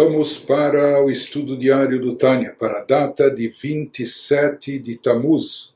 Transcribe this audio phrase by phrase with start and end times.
[0.00, 5.74] Vamos para o estudo diário do Tânia, para a data de 27 de Tammuz.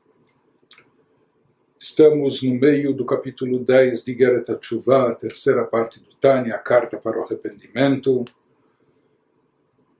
[1.76, 6.58] Estamos no meio do capítulo 10 de Geret Tshuva, a terceira parte do Tânia, a
[6.60, 8.24] carta para o arrependimento.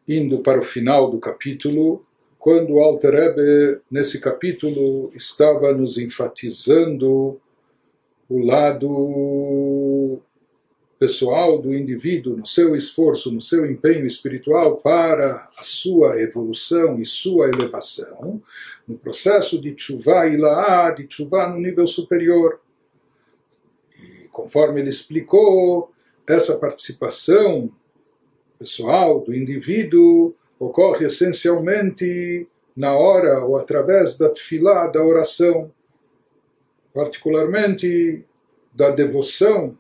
[0.08, 2.00] Indo para o final do capítulo,
[2.38, 7.40] quando Alter Rebbe, nesse capítulo, estava nos enfatizando
[8.30, 10.22] o lado
[11.02, 17.04] pessoal do indivíduo, no seu esforço, no seu empenho espiritual para a sua evolução e
[17.04, 18.40] sua elevação,
[18.86, 22.60] no processo de tshuva ilaá, de tshuva no nível superior.
[24.00, 25.90] E conforme ele explicou,
[26.24, 27.68] essa participação
[28.56, 35.72] pessoal do indivíduo ocorre essencialmente na hora ou através da tefilá, da oração,
[36.94, 38.24] particularmente
[38.72, 39.76] da devoção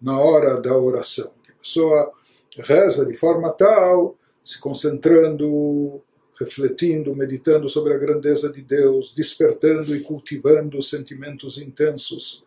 [0.00, 1.32] na hora da oração.
[1.48, 2.12] A pessoa
[2.56, 6.00] reza de forma tal, se concentrando,
[6.38, 12.44] refletindo, meditando sobre a grandeza de Deus, despertando e cultivando sentimentos intensos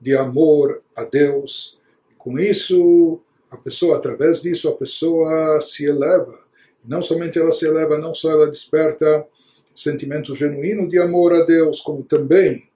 [0.00, 1.78] de amor a Deus.
[2.10, 6.38] E com isso, a pessoa, através disso, a pessoa se eleva.
[6.84, 9.26] E não somente ela se eleva, não só ela desperta
[9.74, 12.68] sentimento genuíno de amor a Deus, como também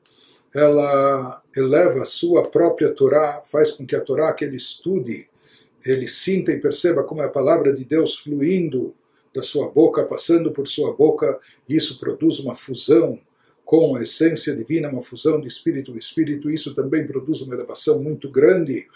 [0.55, 5.29] ela eleva a sua própria Torá, faz com que a Torá que ele estude,
[5.85, 8.95] ele sinta e perceba como é a palavra de Deus fluindo
[9.35, 13.21] da sua boca, passando por sua boca, e isso produz uma fusão
[13.69, 18.03] com a essência divina, uma fusão de espírito e espírito, isso também produz uma elevação
[18.03, 18.89] muito grande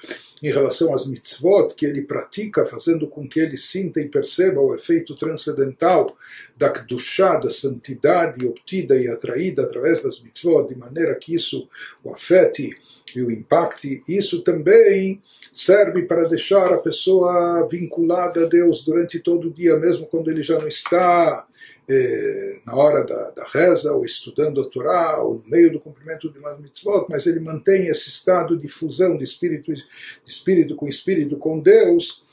[0.42, 4.74] em relação às mitzvot que ele pratica, fazendo com que ele sinta e perceba o
[4.74, 6.16] efeito transcendental
[6.56, 11.68] da Kedushá, da santidade obtida e atraída através das mitzvot, de maneira que isso
[12.02, 12.74] o afete
[13.14, 14.02] e o impacte.
[14.08, 15.20] Isso também
[15.52, 20.42] serve para deixar a pessoa vinculada a Deus durante todo o dia, mesmo quando ele
[20.42, 21.46] já não está
[21.94, 26.30] eh, na hora da, da, reza, ou estudando a Torá, ou no meio do cumprimento
[26.30, 29.84] de uma mitzvot, mas ele mantém esse estado de fusão de espírito, de
[30.26, 32.24] espírito com espírito com Deus,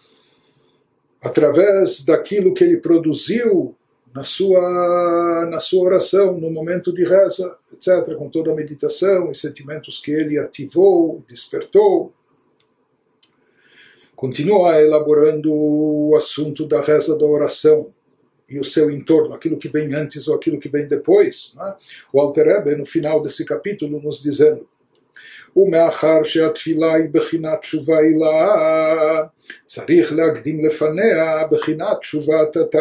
[1.22, 3.76] através daquilo que ele produziu
[4.14, 9.36] na sua, na sua oração, no momento de reza, etc., com toda a meditação e
[9.36, 12.14] sentimentos que ele ativou, despertou.
[14.16, 17.94] Continua elaborando o assunto da reza da oração
[18.49, 21.55] e o seu entorno, aquilo que vem antes ou aquilo que vem depois.
[21.57, 21.75] Né?
[22.13, 24.67] O Alter Rebbe, no final desse capítulo, nos dizendo
[25.57, 29.23] ומאחר שהתפילה היא בחינת תשובה הילה,
[29.65, 32.79] צריך להקדים לפניה בחינת תשובת התא.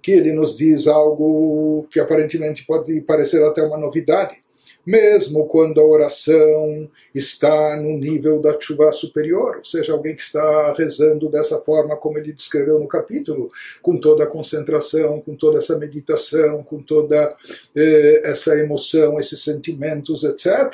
[0.00, 4.36] Que ele nos diz algo que aparentemente pode parecer até uma novidade
[4.85, 10.73] mesmo quando a oração está no nível da chuva superior, ou seja, alguém que está
[10.73, 13.49] rezando dessa forma como ele descreveu no capítulo,
[13.81, 17.35] com toda a concentração, com toda essa meditação, com toda
[17.75, 20.73] eh, essa emoção, esses sentimentos, etc.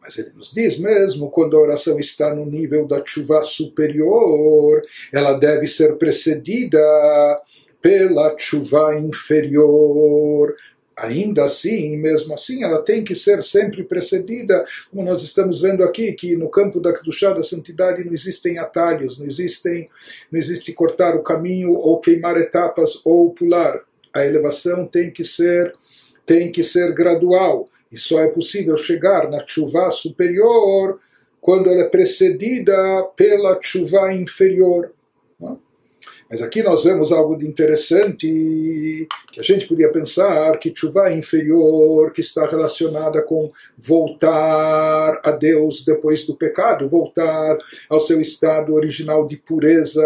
[0.00, 4.82] Mas ele nos diz mesmo quando a oração está no nível da chuva superior,
[5.12, 6.78] ela deve ser precedida
[7.80, 10.54] pela chuva inferior,
[10.98, 16.12] ainda assim, mesmo assim, ela tem que ser sempre precedida, como nós estamos vendo aqui,
[16.12, 19.88] que no campo da Kedushá, da santidade, não existem atalhos, não, existem,
[20.30, 23.80] não existe cortar o caminho ou queimar etapas ou pular.
[24.12, 25.72] A elevação tem que ser,
[26.26, 31.00] tem que ser gradual, e só é possível chegar na chuva superior
[31.40, 32.76] quando ela é precedida
[33.16, 34.92] pela chuva inferior.
[35.40, 35.67] Não?
[36.30, 42.12] Mas aqui nós vemos algo de interessante, que a gente podia pensar que chuva inferior,
[42.12, 47.56] que está relacionada com voltar a Deus depois do pecado, voltar
[47.88, 50.02] ao seu estado original de pureza,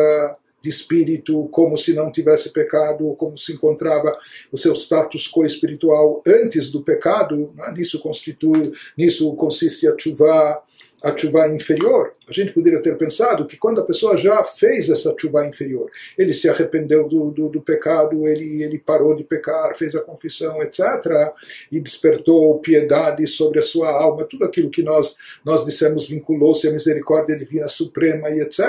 [0.63, 4.17] de espírito, como se não tivesse pecado, como se encontrava
[4.53, 7.73] o seu status quo espiritual antes do pecado, né?
[7.77, 10.63] nisso constitui, nisso consiste a chuva
[11.03, 12.13] a chuva inferior.
[12.29, 16.33] A gente poderia ter pensado que quando a pessoa já fez essa chuva inferior, ele
[16.33, 21.33] se arrependeu do, do, do, pecado, ele, ele parou de pecar, fez a confissão, etc.,
[21.71, 26.71] e despertou piedade sobre a sua alma, tudo aquilo que nós, nós dissemos vinculou-se à
[26.71, 28.61] misericórdia divina suprema e etc.,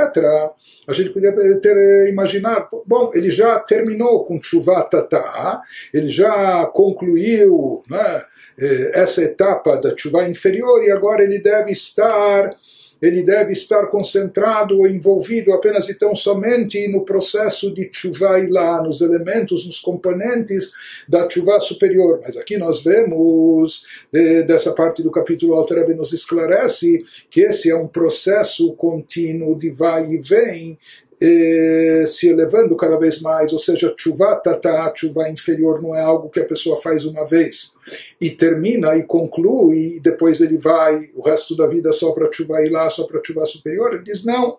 [0.87, 5.61] a gente poderia ter imaginar, bom, ele já terminou com chuva tatá,
[5.93, 8.23] ele já concluiu, né,
[8.57, 12.22] eh, essa etapa da chuva inferior e agora ele deve estar
[13.03, 18.81] ele deve estar concentrado ou envolvido apenas e tão somente no processo de chuva lá,
[18.81, 20.71] nos elementos, nos componentes
[21.05, 22.21] da chuva superior.
[22.23, 27.75] Mas aqui nós vemos, eh, dessa parte do capítulo Alter nos esclarece que esse é
[27.75, 30.79] um processo contínuo de vai e vem
[31.25, 36.29] eh, se elevando cada vez mais, ou seja, chuva tata, chuva inferior não é algo
[36.29, 37.71] que a pessoa faz uma vez
[38.19, 42.61] e termina e conclui, e depois ele vai o resto da vida só para chuva
[42.61, 43.93] ir lá, só para chuva superior.
[43.93, 44.57] Ele diz: não.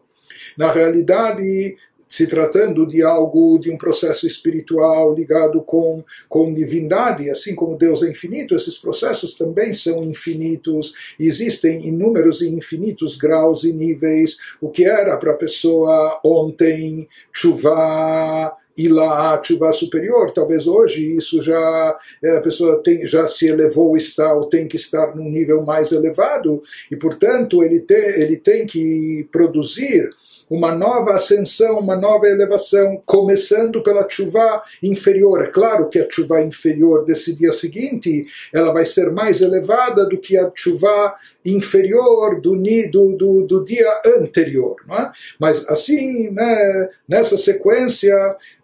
[0.56, 1.76] Na realidade,
[2.08, 8.02] se tratando de algo, de um processo espiritual ligado com, com divindade, assim como Deus
[8.02, 14.36] é infinito, esses processos também são infinitos, existem inúmeros e infinitos graus e níveis.
[14.60, 21.40] O que era para a pessoa ontem, chuva, ir lá chuva superior, talvez hoje isso
[21.40, 25.62] já é, a pessoa tem, já se elevou está ou tem que estar num nível
[25.62, 30.10] mais elevado e portanto ele tem, ele tem que produzir
[30.54, 35.42] uma nova ascensão, uma nova elevação, começando pela chuva inferior.
[35.42, 40.16] É claro que a chuva inferior desse dia seguinte ela vai ser mais elevada do
[40.16, 42.54] que a chuva inferior do,
[42.90, 44.76] do, do, do dia anterior.
[44.90, 45.10] É?
[45.40, 48.14] Mas assim, né, nessa sequência,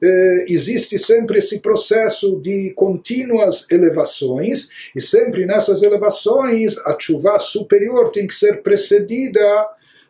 [0.01, 8.11] eh, existe sempre esse processo de contínuas elevações, e sempre nessas elevações a chuva superior
[8.11, 9.41] tem que ser precedida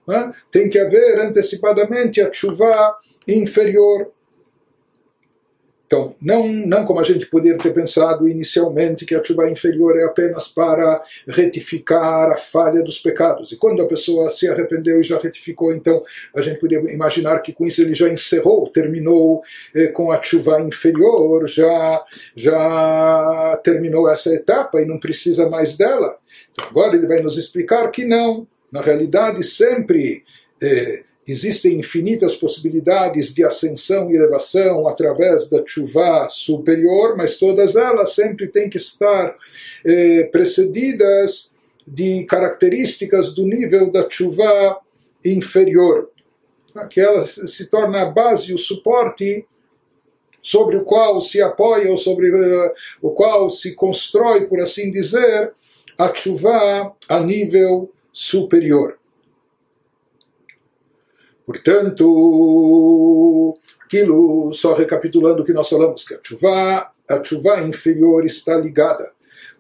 [0.07, 0.33] né?
[0.51, 4.11] tem que haver antecipadamente a chuva inferior.
[5.91, 10.05] Então, não, não como a gente poderia ter pensado inicialmente que a chuva inferior é
[10.05, 13.51] apenas para retificar a falha dos pecados.
[13.51, 16.01] E quando a pessoa se arrependeu e já retificou, então
[16.37, 19.43] a gente poderia imaginar que com isso ele já encerrou, terminou
[19.75, 22.05] eh, com a chuva inferior, já,
[22.37, 26.17] já terminou essa etapa e não precisa mais dela.
[26.53, 30.25] Então, agora ele vai nos explicar que não, na realidade, sempre
[30.63, 38.15] eh, existem infinitas possibilidades de ascensão e elevação através da chuva superior, mas todas elas
[38.15, 39.35] sempre têm que estar
[39.85, 41.53] eh, precedidas
[41.87, 44.81] de características do nível da chuva
[45.25, 46.11] inferior,
[46.89, 49.45] que ela se torna a base, o suporte
[50.43, 52.71] sobre o qual se apoia ou sobre uh,
[53.03, 55.53] o qual se constrói, por assim dizer,
[55.99, 58.99] a chuva a nível superior.
[61.47, 63.55] Portanto,
[63.85, 69.13] aquilo, só recapitulando o que nós falamos, que a chuva, a chuva inferior está ligada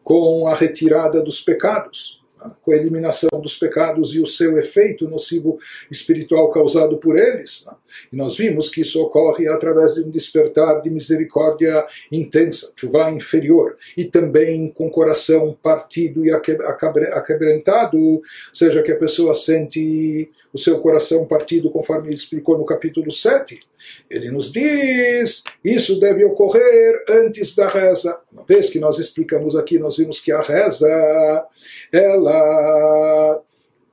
[0.04, 2.19] com a retirada dos pecados
[2.62, 5.58] com a eliminação dos pecados e o seu efeito nocivo
[5.90, 7.66] espiritual causado por eles.
[8.12, 13.76] E nós vimos que isso ocorre através de um despertar de misericórdia intensa, chuva inferior,
[13.96, 18.22] e também com coração partido e aquebrantado, ou
[18.52, 23.69] seja, que a pessoa sente o seu coração partido, conforme explicou no capítulo 7.
[24.10, 28.18] Ele nos diz, isso deve ocorrer antes da reza.
[28.32, 31.46] Uma vez que nós explicamos aqui, nós vimos que a reza,
[31.92, 33.42] ela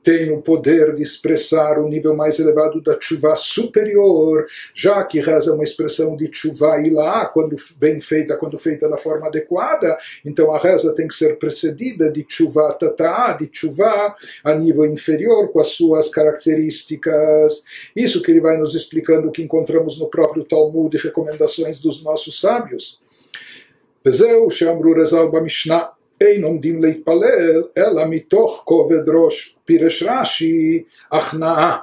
[0.06, 5.50] tem o poder de expressar o nível mais elevado da chuva superior, já que reza
[5.50, 10.52] é uma expressão de chuva ilá, quando bem feita, quando feita da forma adequada, então
[10.52, 15.60] a reza tem que ser precedida de chuva tatá, de chuva a nível inferior, com
[15.60, 17.62] as suas características.
[17.94, 22.40] Isso que ele vai nos explicando, que encontramos no próprio Talmud e recomendações dos nossos
[22.40, 23.00] sábios.
[24.06, 25.80] וזהו שאמרו רז"ל במשנה
[26.20, 29.56] אין עומדים להתפלל, אלא מתוך כובד ראש.
[29.64, 31.76] פירש רש"י, הכנעה.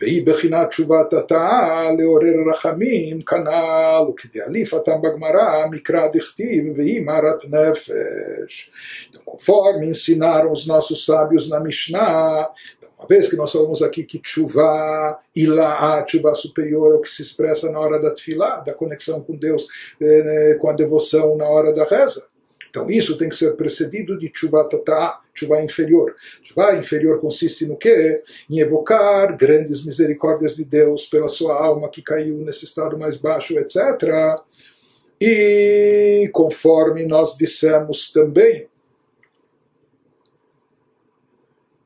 [0.00, 8.70] והיא בחינת תשובת התאה לעורר רחמים, כנ"ל, וכדאליפתם בגמרא, מקרא דכתיב, והיא מרת נפש.
[9.24, 12.48] Conforme ensinaram os nossos sábios na Mishnah,
[12.98, 17.22] uma vez que nós falamos aqui que chuva, ilá, chuva superior é o que se
[17.22, 19.66] expressa na hora da tefilá, da conexão com Deus,
[20.60, 22.26] com a devoção na hora da reza.
[22.69, 26.15] Então isso tem que ser precedido de chuva tatá, chuva inferior.
[26.41, 28.23] Chuva inferior consiste no quê?
[28.49, 33.57] Em evocar grandes misericórdias de Deus pela sua alma que caiu nesse estado mais baixo,
[33.57, 34.39] etc.
[35.19, 38.67] E conforme nós dissemos também,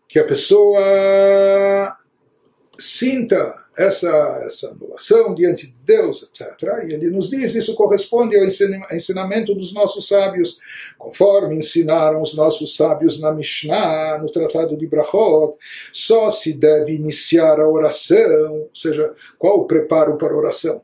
[0.08, 1.98] que a pessoa
[2.78, 6.86] sinta essa, essa anulação diante de Deus, etc.
[6.88, 10.58] E ele nos diz, isso corresponde ao ensinamento dos nossos sábios,
[10.98, 15.58] conforme ensinaram os nossos sábios na Mishnah, no Tratado de Brachot,
[15.92, 20.82] só se deve iniciar a oração, ou seja, qual o preparo para a oração?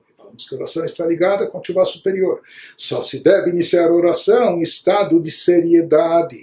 [0.48, 2.42] Que a oração está ligada a chuva superior.
[2.76, 6.38] Só se deve iniciar a oração em estado de seriedade.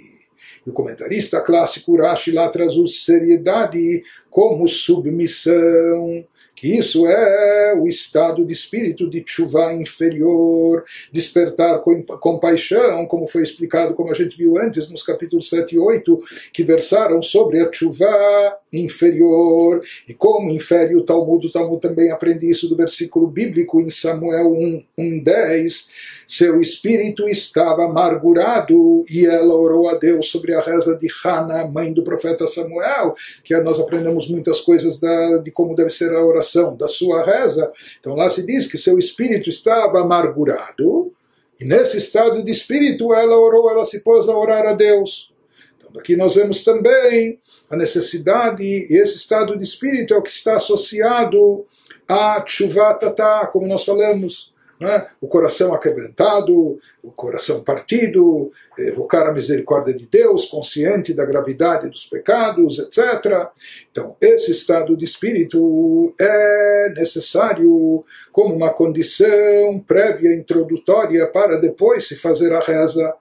[0.65, 7.87] E o comentarista clássico Rashi lá traz o seriedade como submissão que isso é o
[7.87, 14.37] estado de espírito de chuva inferior, despertar com compaixão, como foi explicado, como a gente
[14.37, 20.51] viu antes, nos capítulos 7 e 8, que versaram sobre a chuva inferior, e como
[20.51, 25.23] infere o Talmud, o Talmud também aprende isso do versículo bíblico em Samuel 1, 1
[25.23, 25.89] 10,
[26.27, 31.93] seu espírito estava amargurado e ela orou a Deus sobre a reza de Hannah, mãe
[31.93, 36.44] do profeta Samuel, que nós aprendemos muitas coisas da, de como deve ser a oração
[36.77, 37.71] da sua reza.
[37.99, 41.13] Então lá se diz que seu espírito estava amargurado
[41.59, 45.33] e nesse estado de espírito ela orou, ela se pôs a orar a Deus.
[45.77, 50.29] Então aqui nós vemos também a necessidade, e esse estado de espírito é o que
[50.29, 51.65] está associado
[52.07, 55.07] a Tshuvatata, como nós falamos, é?
[55.21, 62.05] o coração aquebrantado, o coração partido, evocar a misericórdia de Deus, consciente da gravidade dos
[62.05, 63.47] pecados, etc.
[63.89, 68.03] Então, esse estado de espírito é necessário
[68.33, 73.13] como uma condição prévia, introdutória, para depois se fazer a reza.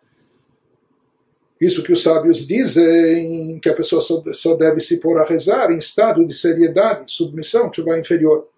[1.61, 5.79] Isso que os sábios dizem, que a pessoa só deve se pôr a rezar em
[5.79, 8.49] estado de seriedade, submissão, chuva inferior.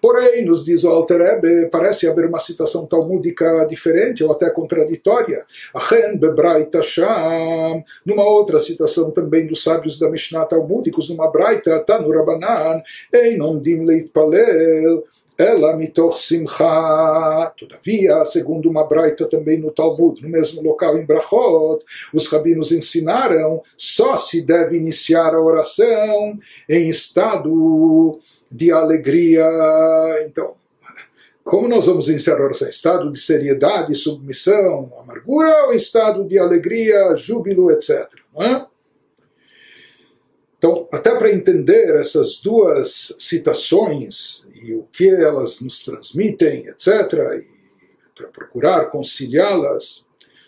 [0.00, 5.44] Porém, nos diz o Alter Ebe, parece haver uma citação talmúdica diferente ou até contraditória.
[5.74, 12.10] Achen bebraita sham, numa outra citação também dos sábios da Mishnah talmúdicos, numa braita, tanu
[12.10, 15.04] rabanan, einon dim leitpalel,
[15.36, 17.52] ela mitor simcha.
[17.58, 23.62] Todavia, segundo uma braita também no Talmud, no mesmo local em Brachot, os rabinos ensinaram
[23.76, 28.20] só se deve iniciar a oração em estado
[28.54, 29.44] de alegria.
[30.26, 30.54] Então,
[31.42, 32.68] como nós vamos encerrar oração?
[32.68, 38.08] Estado de seriedade, submissão, amargura ou estado de alegria, júbilo, etc.
[38.38, 38.64] É?
[40.56, 47.54] Então, até para entender essas duas citações e o que elas nos transmitem, etc., e
[48.14, 50.04] para procurar conciliá-las,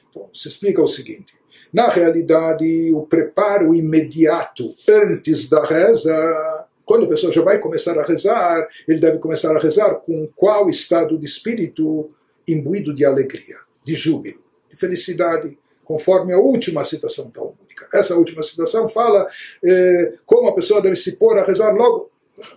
[0.08, 1.34] então, se explica o seguinte:
[1.72, 6.65] na realidade, o preparo imediato antes da reza
[6.96, 10.70] quando a pessoa já vai começar a rezar, ele deve começar a rezar com qual
[10.70, 12.10] estado de espírito
[12.48, 17.86] imbuído de alegria, de júbilo, de felicidade, conforme a última citação talmúdica.
[17.92, 19.28] Essa última citação fala
[19.62, 22.10] eh, como a pessoa deve se pôr a rezar logo,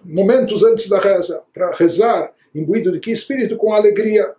[0.05, 3.57] momentos antes da reza, para rezar imbuído de que espírito?
[3.57, 4.33] Com alegria.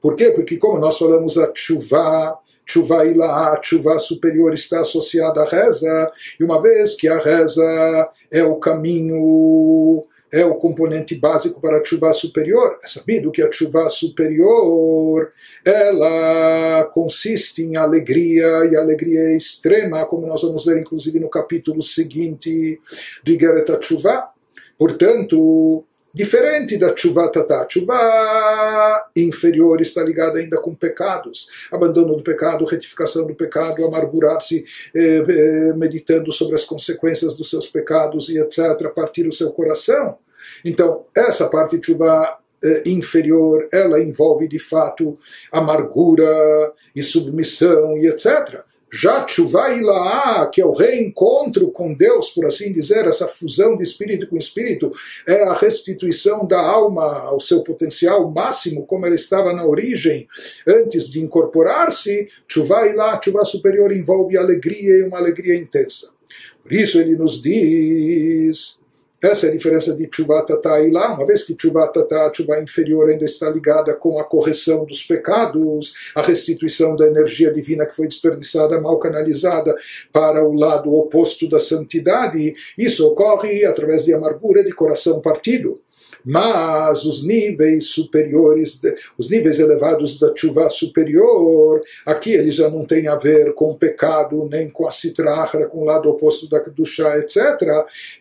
[0.00, 0.32] Por quê?
[0.32, 2.36] Porque, como nós falamos, a chuva
[2.68, 8.08] Tshuva Ilaha, a chuva superior está associada à reza, e uma vez que a reza
[8.30, 13.50] é o caminho, é o componente básico para a chuva superior, é sabido que a
[13.50, 15.30] chuva superior
[15.64, 21.82] ela consiste em alegria, e alegria é extrema, como nós vamos ver inclusive no capítulo
[21.82, 22.78] seguinte
[23.24, 24.28] de Gereta Tshuva.
[24.76, 25.84] Portanto,
[26.18, 27.64] Diferente da chuva tatá.
[27.70, 31.46] Chuva inferior está ligada ainda com pecados.
[31.70, 34.64] Abandono do pecado, retificação do pecado, amargurar-se,
[34.96, 38.92] eh, eh, meditando sobre as consequências dos seus pecados e etc.
[38.92, 40.18] Partir o seu coração.
[40.64, 45.16] Então, essa parte de chuva eh, inferior, ela envolve de fato
[45.52, 46.26] amargura
[46.96, 48.64] e submissão e etc.
[48.90, 53.84] Já Tshuva Ilaá, que é o reencontro com Deus, por assim dizer, essa fusão de
[53.84, 54.90] espírito com espírito,
[55.26, 60.26] é a restituição da alma ao seu potencial máximo, como ela estava na origem,
[60.66, 62.28] antes de incorporar-se.
[62.46, 66.10] Tshuva Ilaá, Tshuva superior, envolve alegria e uma alegria intensa.
[66.62, 68.78] Por isso ele nos diz
[69.20, 72.60] essa é a diferença de Tshuva Tata e lá, uma vez que Tshuva Tata, Tshuva
[72.60, 77.96] inferior, ainda está ligada com a correção dos pecados, a restituição da energia divina que
[77.96, 79.74] foi desperdiçada, mal canalizada
[80.12, 85.80] para o lado oposto da santidade, isso ocorre através de amargura de coração partido.
[86.24, 88.80] Mas os níveis superiores,
[89.16, 94.48] os níveis elevados da chuva superior, aqui eles já não têm a ver com pecado,
[94.50, 97.36] nem com a citrahra, com o lado oposto da chá, etc.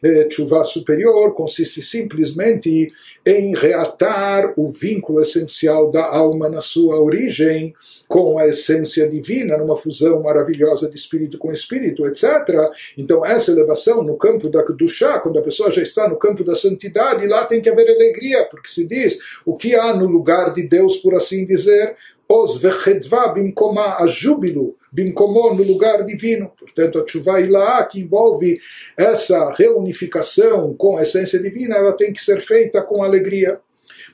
[0.03, 2.91] Eh, chuva superior consiste simplesmente
[3.25, 7.73] em reatar o vínculo essencial da alma na sua origem
[8.07, 12.71] com a essência divina, numa fusão maravilhosa de espírito com espírito, etc.
[12.97, 16.55] Então, essa elevação no campo da chá, quando a pessoa já está no campo da
[16.55, 20.67] santidade, lá tem que haver alegria, porque se diz o que há no lugar de
[20.67, 21.95] Deus, por assim dizer,
[22.29, 26.51] os vechedva bimkoma, a júbilo, bimkomó, no lugar divino.
[26.57, 28.59] Portanto, a chuva ilá, que envolve
[28.97, 33.59] essa reunificação com a essência divina, ela tem que ser feita com alegria.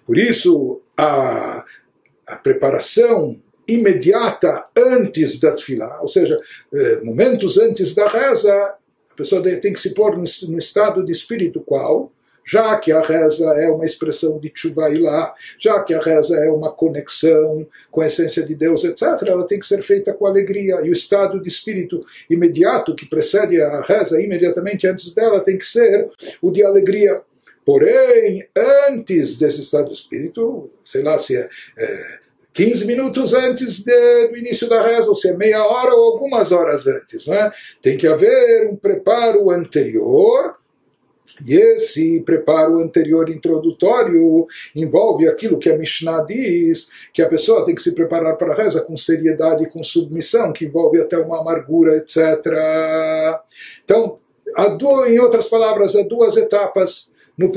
[0.05, 1.63] Por isso, a,
[2.27, 6.37] a preparação imediata antes da tefilá, ou seja,
[6.73, 11.61] eh, momentos antes da reza, a pessoa tem que se pôr no estado de espírito
[11.61, 12.11] qual?
[12.45, 14.51] Já que a reza é uma expressão de
[14.99, 19.45] lá, já que a reza é uma conexão com a essência de Deus, etc., ela
[19.45, 20.79] tem que ser feita com alegria.
[20.83, 25.65] E o estado de espírito imediato que precede a reza, imediatamente antes dela, tem que
[25.65, 26.09] ser
[26.41, 27.21] o de alegria.
[27.65, 28.45] Porém,
[28.89, 32.19] antes desse estado de espírito, sei lá se é, é
[32.53, 36.51] 15 minutos antes de, do início da reza, ou se é meia hora ou algumas
[36.51, 37.25] horas antes.
[37.25, 37.51] Não é?
[37.81, 40.53] Tem que haver um preparo anterior
[41.45, 47.73] e esse preparo anterior introdutório envolve aquilo que a Mishnah diz, que a pessoa tem
[47.73, 51.39] que se preparar para a reza com seriedade e com submissão, que envolve até uma
[51.39, 52.45] amargura, etc.
[53.83, 54.15] Então,
[54.77, 57.47] duas, em outras palavras, há duas etapas no,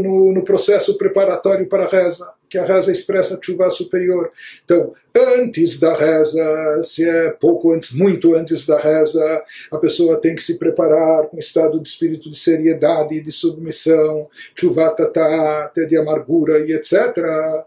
[0.00, 4.30] no, no processo preparatório para a reza que a reza expressa chuva superior.
[4.64, 10.34] Então, antes da reza, se é pouco antes, muito antes da reza, a pessoa tem
[10.34, 16.58] que se preparar com estado de espírito de seriedade, de submissão, chuva tatá, de amargura
[16.60, 17.66] e etc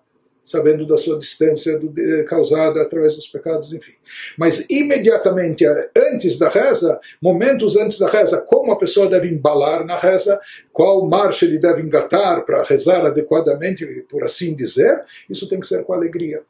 [0.49, 1.93] sabendo da sua distância do,
[2.25, 3.93] causada através dos pecados, enfim.
[4.35, 5.63] Mas imediatamente
[5.95, 10.41] antes da reza, momentos antes da reza, como a pessoa deve embalar na reza,
[10.73, 15.83] qual marcha ele deve engatar para rezar adequadamente, por assim dizer, isso tem que ser
[15.83, 16.41] com alegria.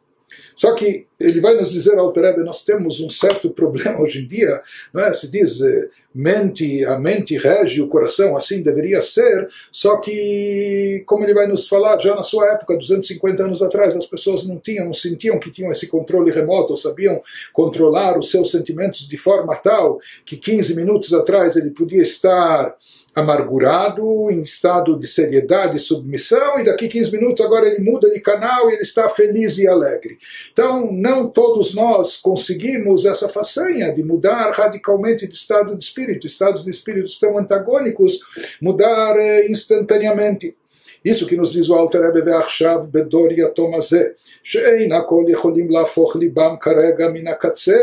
[0.55, 4.62] Só que ele vai nos dizer, Alterebe, nós temos um certo problema hoje em dia,
[4.93, 5.13] não é?
[5.13, 11.24] se diz eh, mente, a mente rege o coração, assim deveria ser, só que, como
[11.24, 14.86] ele vai nos falar, já na sua época, 250 anos atrás, as pessoas não tinham,
[14.86, 17.21] não sentiam que tinham esse controle remoto, sabiam
[17.53, 22.75] controlar os seus sentimentos de forma tal que 15 minutos atrás ele podia estar
[23.19, 28.19] amargurado, em estado de seriedade e submissão, e daqui 15 minutos agora ele muda de
[28.19, 30.17] canal e ele está feliz e alegre.
[30.51, 36.25] Então, não todos nós conseguimos essa façanha de mudar radicalmente de estado de espírito.
[36.25, 38.19] Estados de espírito estão antagônicos,
[38.61, 40.55] mudar eh, instantaneamente.
[41.04, 44.04] isso que nos diz o Alter Rebbe ועכשיו בדור יתום הזה,
[44.42, 47.78] שאין הכל יכולים להפוך ליבם כרגע מן הקצה,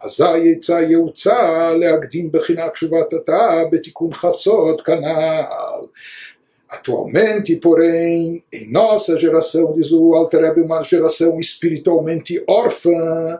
[0.00, 5.86] אזי יצא יעוצה להקדים בחינת תשובת התא בתיקון חצות כנ"ל.
[6.68, 13.38] Atualmente, porém, em nossa geração, diz o Alter Rebbe, uma geração espiritualmente órfã,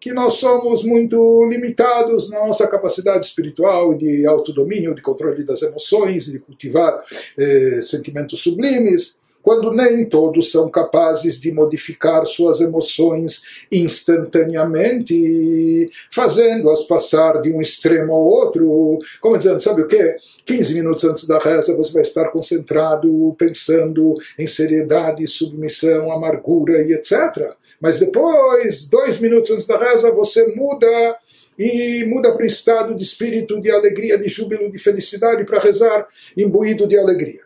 [0.00, 6.26] que nós somos muito limitados na nossa capacidade espiritual de autodomínio, de controle das emoções,
[6.26, 7.04] de cultivar
[7.36, 17.40] eh, sentimentos sublimes, quando nem todos são capazes de modificar suas emoções instantaneamente, fazendo-as passar
[17.40, 20.16] de um extremo ao outro, como dizendo, sabe o que?
[20.44, 26.92] 15 minutos antes da reza você vai estar concentrado, pensando em seriedade, submissão, amargura e
[26.92, 27.54] etc.
[27.80, 31.16] Mas depois, dois minutos antes da reza, você muda
[31.58, 36.06] e muda para o estado de espírito de alegria, de júbilo, de felicidade para rezar
[36.36, 37.40] imbuído de alegria.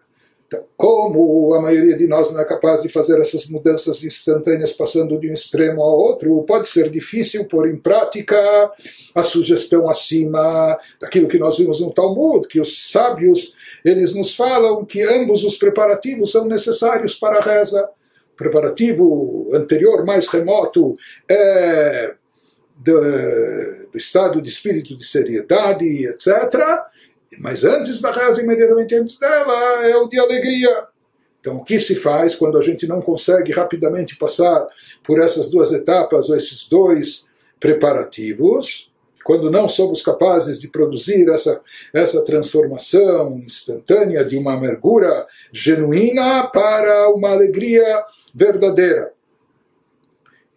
[0.46, 5.18] Então, como a maioria de nós não é capaz de fazer essas mudanças instantâneas passando
[5.18, 8.36] de um extremo ao outro, pode ser difícil pôr em prática
[9.14, 14.84] a sugestão acima daquilo que nós vimos no Talmud, que os sábios eles nos falam
[14.84, 17.88] que ambos os preparativos são necessários para a reza
[18.36, 20.96] preparativo anterior, mais remoto,
[21.28, 22.14] é
[22.76, 23.00] do,
[23.92, 26.26] do estado de espírito de seriedade, etc.
[27.38, 30.86] Mas antes da reza, imediatamente antes dela, é o de alegria.
[31.40, 34.66] Então, o que se faz quando a gente não consegue rapidamente passar
[35.02, 37.28] por essas duas etapas, ou esses dois
[37.60, 38.90] preparativos?
[39.24, 41.60] Quando não somos capazes de produzir essa,
[41.92, 49.12] essa transformação instantânea de uma amargura genuína para uma alegria verdadeira.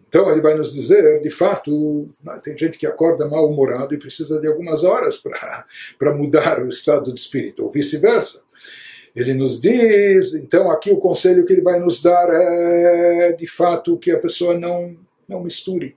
[0.09, 4.39] Então ele vai nos dizer, de fato, né, tem gente que acorda mal-humorado e precisa
[4.39, 5.17] de algumas horas
[5.97, 8.41] para mudar o estado de espírito, ou vice-versa.
[9.15, 13.97] Ele nos diz, então aqui o conselho que ele vai nos dar é, de fato,
[13.97, 14.95] que a pessoa não,
[15.27, 15.95] não misture,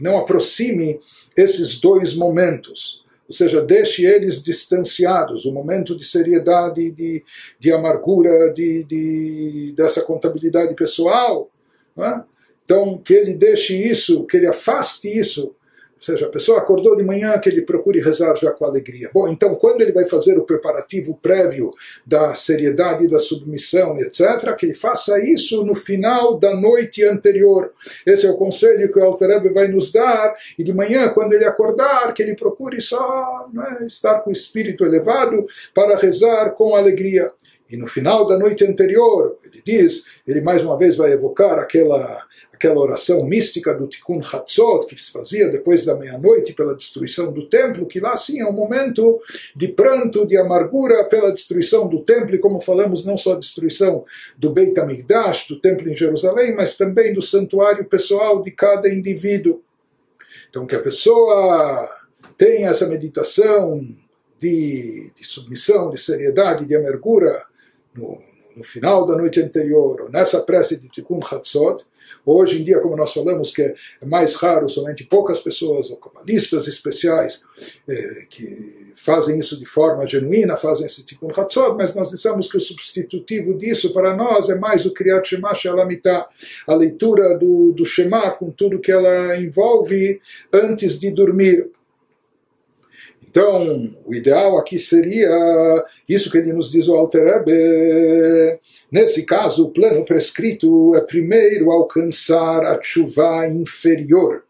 [0.00, 1.00] não aproxime
[1.36, 7.22] esses dois momentos ou seja, deixe eles distanciados, o momento de seriedade, de,
[7.58, 11.50] de amargura, de, de, dessa contabilidade pessoal.
[11.98, 12.22] É?
[12.64, 15.54] Então, que ele deixe isso, que ele afaste isso
[15.98, 19.10] ou seja, a pessoa acordou de manhã que ele procure rezar já com alegria.
[19.12, 21.72] Bom, então quando ele vai fazer o preparativo prévio
[22.06, 27.72] da seriedade, da submissão, etc., que ele faça isso no final da noite anterior.
[28.06, 30.34] Esse é o conselho que o Alter vai nos dar.
[30.56, 34.84] E de manhã, quando ele acordar, que ele procure só né, estar com o espírito
[34.84, 37.28] elevado para rezar com alegria.
[37.70, 42.26] E no final da noite anterior, ele diz, ele mais uma vez vai evocar aquela
[42.58, 47.48] aquela oração mística do Tikkun Hatzot, que se fazia depois da meia-noite pela destruição do
[47.48, 49.20] templo, que lá sim é um momento
[49.54, 54.04] de pranto, de amargura pela destruição do templo, e como falamos, não só a destruição
[54.36, 59.62] do Beit HaMikdash, do templo em Jerusalém, mas também do santuário pessoal de cada indivíduo.
[60.50, 61.88] Então, que a pessoa
[62.36, 63.86] tenha essa meditação
[64.38, 67.44] de, de submissão, de seriedade, de amargura
[67.98, 68.18] no,
[68.56, 71.84] no final da noite anterior, ou nessa prece de Tikkun Hatzot,
[72.24, 76.68] Hoje em dia, como nós falamos, que é mais raro, somente poucas pessoas, ou cabalistas
[76.68, 77.42] especiais,
[77.88, 82.56] eh, que fazem isso de forma genuína, fazem esse Tikkun Hatzot, mas nós dissemos que
[82.56, 86.26] o substitutivo disso para nós é mais o Kriyat Shema Shalamitah,
[86.66, 90.20] a leitura do, do Shema com tudo que ela envolve
[90.52, 91.70] antes de dormir.
[93.28, 98.58] Então, o ideal aqui seria isso que ele nos diz o Alter Rebbe.
[98.90, 104.44] Nesse caso, o plano prescrito é primeiro alcançar a chuva inferior,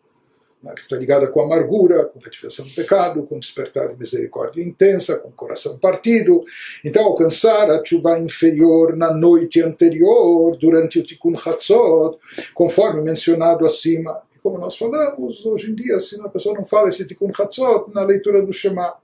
[0.62, 5.18] né, que está ligada com amargura, com retificação do pecado, com despertar de misericórdia intensa,
[5.18, 6.44] com coração partido.
[6.84, 12.16] Então, alcançar a chuva inferior na noite anterior, durante o Tikkun Hatzot,
[12.54, 17.06] conforme mencionado acima como nós falamos, hoje em dia, se a pessoa não fala esse
[17.06, 18.94] Tikkun Hatzot na leitura do Shema,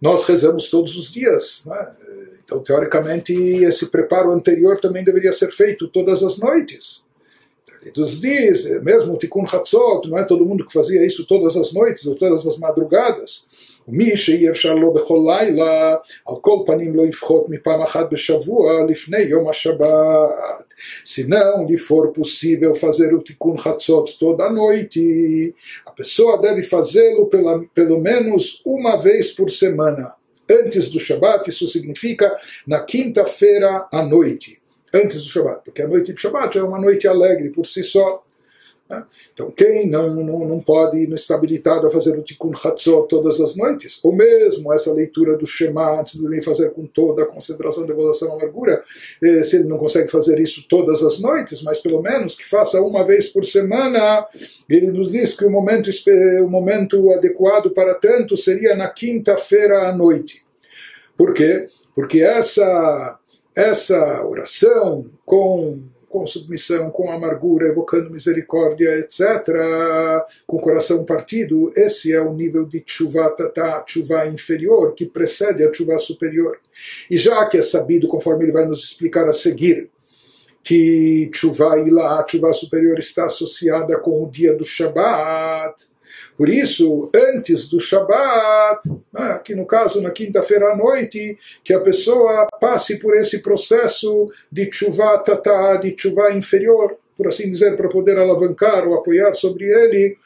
[0.00, 1.62] nós rezamos todos os dias.
[1.64, 1.94] Né?
[2.42, 7.03] Então, teoricamente, esse preparo anterior também deveria ser feito todas as noites.
[7.83, 11.55] Ele nos diz, mesmo o Tikkun Hatzot, não é todo mundo que fazia isso todas
[11.55, 13.45] as noites ou todas as madrugadas.
[13.89, 19.19] ומי שאי אפשר לו בכל לילה, על כל פנים לא יפחות מפעם אחת בשבוע לפני
[19.19, 20.73] יום השבת.
[21.03, 25.53] Se não lhe for possível fazer o Tikkun Hatzot toda noite,
[25.85, 27.29] a pessoa deve fazê-lo
[27.73, 30.13] pelo menos uma vez por semana.
[30.49, 34.59] Antes do Shabat, isso significa na quinta-feira à noite.
[34.94, 38.22] Antes do Shabat, porque a noite de Shabat é uma noite alegre por si só.
[38.88, 39.02] Né?
[39.32, 43.40] Então, quem não, não, não pode ir no estabilitado a fazer o Tikkun Hatzot todas
[43.40, 47.84] as noites, ou mesmo essa leitura do Shema antes de fazer com toda a concentração,
[47.84, 48.84] devoção, amargura,
[49.20, 52.80] eh, se ele não consegue fazer isso todas as noites, mas pelo menos que faça
[52.80, 54.24] uma vez por semana,
[54.68, 55.90] ele nos diz que o momento,
[56.44, 60.44] o momento adequado para tanto seria na quinta-feira à noite.
[61.16, 61.66] Por quê?
[61.94, 63.18] Porque essa,
[63.54, 65.82] essa oração com
[66.14, 69.48] com submissão, com amargura, evocando misericórdia, etc.,
[70.46, 75.74] com coração partido, esse é o nível de chuva tata, chuva inferior, que precede a
[75.74, 76.60] chuva superior.
[77.10, 79.90] E já que é sabido, conforme ele vai nos explicar a seguir,
[80.62, 85.74] que chuva ilá, chuva superior, está associada com o dia do Shabat,
[86.36, 91.80] por isso, antes do Shabat, né, que no caso na quinta-feira à noite, que a
[91.80, 97.88] pessoa passe por esse processo de chuva tata, de chuva inferior, por assim dizer, para
[97.88, 100.16] poder alavancar ou apoiar sobre ele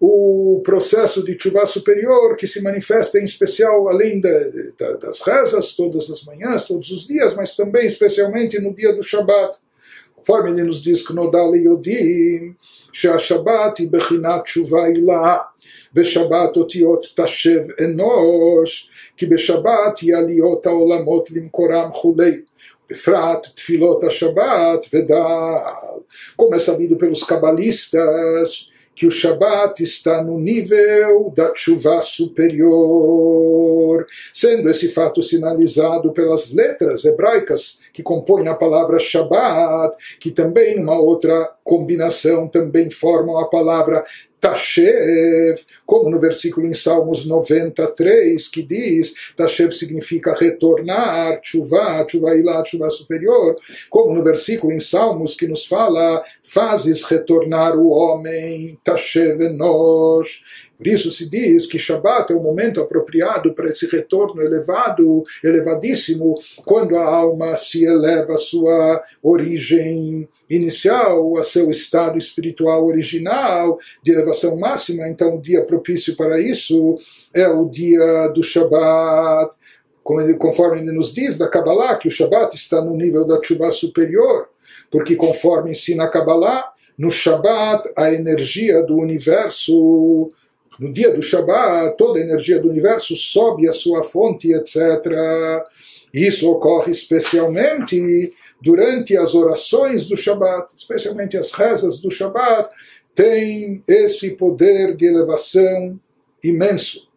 [0.00, 4.30] o processo de chuva superior que se manifesta em especial além da,
[4.78, 9.02] da, das rezas todas as manhãs, todos os dias, mas também especialmente no dia do
[9.02, 9.58] Shabat.
[10.20, 12.54] Conforme ele nos diz que no Nodal Yodim,
[12.92, 15.46] Shabbat e Bechinat Shuvaila,
[15.94, 22.44] Beshabat Otiot Tashev Enosh, que Beshabat Yaliot Olamot Limkoram Chulei.
[22.90, 26.04] Efrat, Tfilot Shabbat, Vedal.
[26.36, 28.69] Como é sabido pelos cabalistas,
[29.00, 37.06] que o Shabat está no nível da chuva superior, sendo esse fato sinalizado pelas letras
[37.06, 44.04] hebraicas que compõem a palavra Shabat, que também numa outra combinação também formam a palavra
[44.40, 52.64] Tashev, como no versículo em Salmos 93, que diz, Tashev significa retornar, chuva, chuva ilá,
[52.64, 53.56] chuva superior,
[53.90, 60.42] como no versículo em Salmos que nos fala, fazes retornar o homem, Tashev nós.
[60.80, 66.40] Por isso se diz que Shabat é o momento apropriado para esse retorno elevado, elevadíssimo,
[66.64, 74.10] quando a alma se eleva à sua origem inicial, a seu estado espiritual original, de
[74.10, 75.06] elevação máxima.
[75.06, 76.96] Então, o dia propício para isso
[77.34, 79.54] é o dia do Shabat.
[80.38, 84.48] Conforme ele nos diz da Kabbalah, que o Shabat está no nível da chuva superior,
[84.90, 90.30] porque conforme ensina a Kabbalah, no Shabat a energia do universo
[90.80, 94.76] no dia do Shabat, toda a energia do universo sobe a sua fonte, etc.
[96.12, 102.70] Isso ocorre especialmente durante as orações do Shabat, especialmente as rezas do Shabat,
[103.14, 106.00] tem esse poder de elevação
[106.42, 107.10] imenso.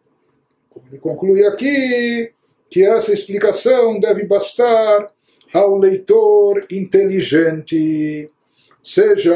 [0.68, 2.30] Como ele conclui aqui,
[2.68, 5.10] que essa explicação deve bastar
[5.54, 8.28] ao leitor inteligente.
[8.82, 9.34] Seja,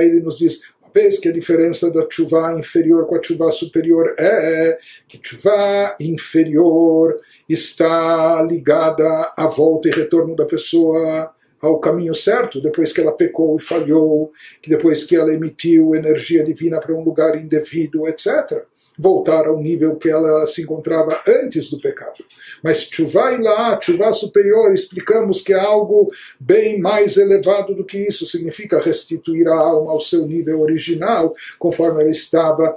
[0.00, 0.62] ele nos diz,
[0.96, 7.20] vez que a diferença da chuva inferior com a chuva superior é que chuva inferior
[7.46, 9.06] está ligada
[9.36, 11.30] à volta e retorno da pessoa
[11.60, 14.32] ao caminho certo, depois que ela pecou e falhou,
[14.62, 18.64] que depois que ela emitiu energia divina para um lugar indevido, etc
[18.98, 22.24] voltar ao nível que ela se encontrava antes do pecado.
[22.62, 28.26] Mas chuvá lá, chuvá superior, explicamos que é algo bem mais elevado do que isso,
[28.26, 32.74] significa restituir a alma ao seu nível original, conforme ela estava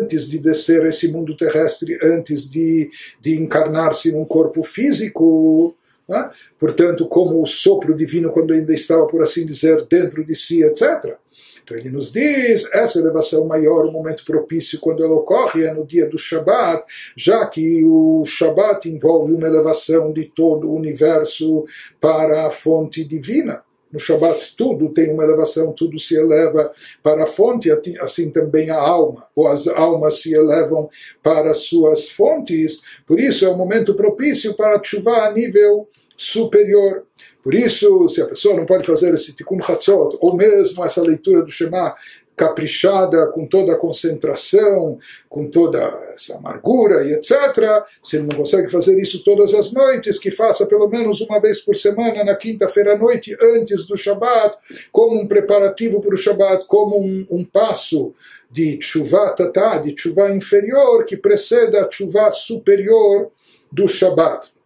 [0.00, 5.74] antes de descer esse mundo terrestre, antes de, de encarnar-se num corpo físico.
[6.08, 6.30] Né?
[6.58, 11.16] Portanto, como o sopro divino, quando ainda estava, por assim dizer, dentro de si, etc.
[11.62, 15.84] Então ele nos diz, essa elevação maior, o momento propício quando ela ocorre é no
[15.84, 16.82] dia do Shabat,
[17.14, 21.66] já que o Shabat envolve uma elevação de todo o universo
[22.00, 23.62] para a fonte divina.
[23.92, 26.70] No Shabat tudo tem uma elevação, tudo se eleva
[27.02, 27.70] para a fonte,
[28.00, 30.88] assim também a alma, ou as almas se elevam
[31.22, 32.80] para suas fontes.
[33.06, 37.04] Por isso é o momento propício para chuva a nível superior.
[37.42, 41.42] Por isso, se a pessoa não pode fazer esse tikkun chatzot, ou mesmo essa leitura
[41.42, 41.94] do Shema
[42.38, 44.98] caprichada, com toda a concentração,
[45.28, 45.78] com toda
[46.14, 50.64] essa amargura e etc., se ele não consegue fazer isso todas as noites, que faça
[50.66, 54.56] pelo menos uma vez por semana, na quinta-feira à noite, antes do Shabat,
[54.92, 58.14] como um preparativo para o Shabat, como um, um passo
[58.50, 63.30] de chuva tatá, de chuva inferior, que preceda a chuva superior
[63.70, 64.57] do Shabat.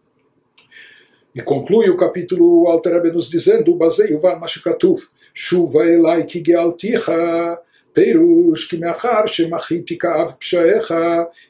[1.34, 7.58] E conclui o capítulo Alter nos dizendo, baseio var mashkatuf, chuva elai ki gealticha,
[7.98, 10.94] פירוש כי מאחר שמחיתי כאב פשעיך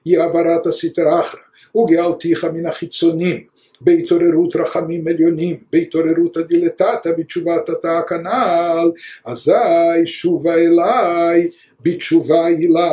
[0.05, 1.41] היא העברת הסטרא אחרא
[1.77, 3.45] וגאלתיך מן החיצונים
[3.81, 8.91] בהתעוררות רחמים עליונים, בהתעוררות הדילטטה בתשובת התא הכנ"ל,
[9.25, 11.49] אזי שובה אליי
[11.81, 12.91] בתשובה הילה.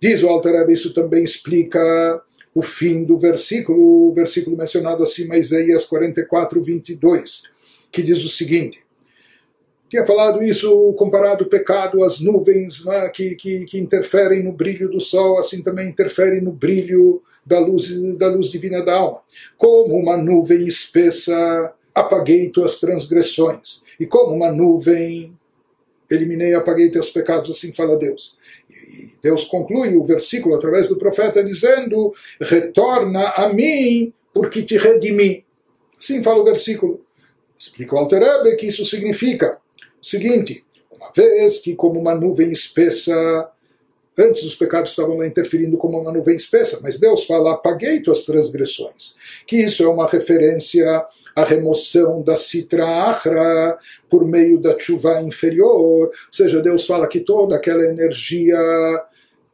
[0.00, 2.22] Diz o Alter isso também explica
[2.53, 7.43] o fim do versículo, o versículo mencionado acima, Isaías 44, 22,
[7.91, 8.83] que diz o seguinte:
[9.93, 14.89] tinha falado isso comparado o pecado às nuvens né, que, que, que, interferem no brilho
[14.89, 19.21] do sol, assim também interferem no brilho da luz, da luz divina da alma.
[19.55, 25.37] Como uma nuvem espessa, apaguei tuas transgressões, e como uma nuvem,
[26.09, 28.35] eliminei e apaguei teus pecados, assim fala Deus.
[29.21, 35.45] Deus conclui o versículo através do profeta dizendo: Retorna a mim, porque te redimi.
[35.97, 37.05] Assim fala o versículo.
[37.57, 39.57] Explica o Alter que isso significa
[40.01, 43.49] o seguinte: uma vez que, como uma nuvem espessa,
[44.17, 48.25] antes os pecados estavam lá interferindo como uma nuvem espessa, mas Deus fala: apaguei tuas
[48.25, 49.15] transgressões.
[49.47, 53.77] Que isso é uma referência à remoção da citra achra
[54.09, 58.57] por meio da chuva inferior, ou seja, Deus fala que toda aquela energia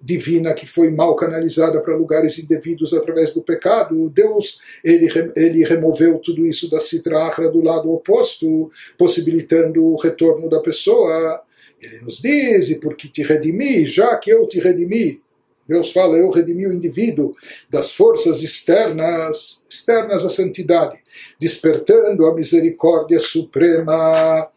[0.02, 6.20] divina que foi mal canalizada para lugares indevidos através do pecado, Deus ele, ele removeu
[6.20, 11.42] tudo isso da citra achra do lado oposto, possibilitando o retorno da pessoa
[11.82, 15.22] ele nos diz, e porque te redimi, já que eu te redimi,
[15.70, 17.36] Deus fala, eu redimi o indivíduo
[17.70, 20.98] das forças externas, externas à santidade,
[21.40, 24.50] despertando a misericórdia suprema.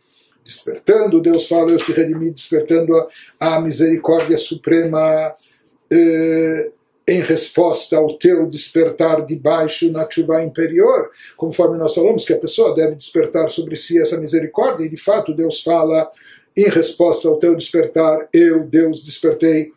[0.42, 5.32] Despertando, Deus fala, eu te redimi, despertando a, a misericórdia suprema
[5.90, 6.70] eh,
[7.06, 12.38] em resposta ao teu despertar de baixo na chuva inferior, conforme nós falamos que a
[12.38, 16.11] pessoa deve despertar sobre si essa misericórdia, e de fato Deus fala
[16.57, 19.73] em resposta ao teu despertar, eu, Deus, despertei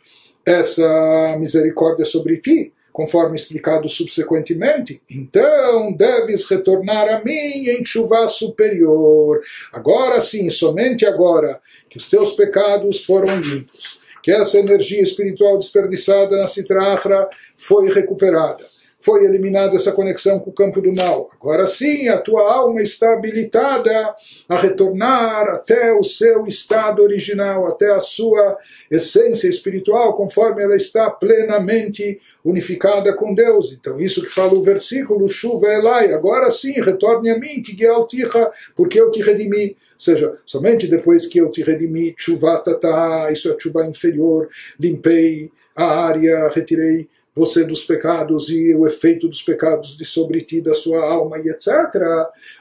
[0.46, 5.02] essa misericórdia sobre ti, conforme explicado subsequentemente.
[5.10, 9.42] Então deves retornar a mim em chuva superior.
[9.74, 11.60] Agora sim, somente agora
[11.90, 18.75] que os teus pecados foram limpos, que essa energia espiritual desperdiçada na Citrahra foi recuperada
[19.06, 21.30] foi eliminada essa conexão com o campo do mal.
[21.40, 24.16] Agora sim, a tua alma está habilitada
[24.50, 28.58] a retornar até o seu estado original, até a sua
[28.90, 33.72] essência espiritual, conforme ela está plenamente unificada com Deus.
[33.72, 37.76] Então, isso que fala o versículo, chuva Elai, agora sim, retorne a mim, que
[38.08, 39.78] ticha, porque eu te redimi.
[39.94, 45.52] Ou seja, somente depois que eu te redimi, chuva tata, isso é chuva inferior, limpei
[45.76, 50.74] a área, retirei você dos pecados e o efeito dos pecados de sobre ti, da
[50.74, 51.68] sua alma e etc.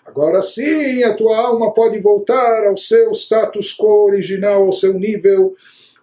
[0.05, 5.55] Agora sim, a tua alma pode voltar ao seu status quo original, ao seu nível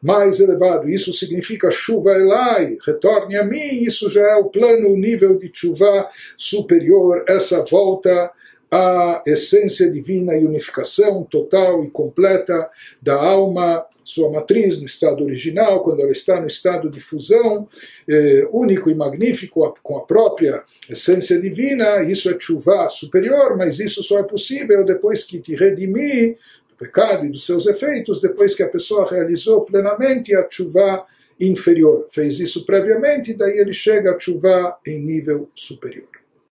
[0.01, 0.89] mais elevado.
[0.89, 3.83] Isso significa chuva elai, retorne a mim.
[3.83, 8.31] Isso já é o plano, o nível de chuva superior, essa volta
[8.71, 12.69] à essência divina e unificação total e completa
[13.01, 17.67] da alma sua matriz no estado original, quando ela está no estado de fusão
[18.07, 24.03] eh, único e magnífico com a própria essência divina, isso é chuva superior, mas isso
[24.03, 26.37] só é possível depois que te redimir
[26.69, 31.05] do pecado e dos seus efeitos, depois que a pessoa realizou plenamente a chuva
[31.39, 32.07] inferior.
[32.11, 36.20] Fez isso previamente, daí ele chega a chuva em nível superior.